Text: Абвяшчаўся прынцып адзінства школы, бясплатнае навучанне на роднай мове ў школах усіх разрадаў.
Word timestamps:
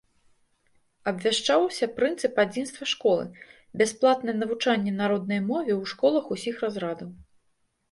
Абвяшчаўся 1.09 1.87
прынцып 1.99 2.33
адзінства 2.45 2.83
школы, 2.93 3.27
бясплатнае 3.83 4.35
навучанне 4.41 4.91
на 4.99 5.05
роднай 5.15 5.41
мове 5.51 5.73
ў 5.81 5.95
школах 5.95 6.25
усіх 6.39 6.55
разрадаў. 6.67 7.17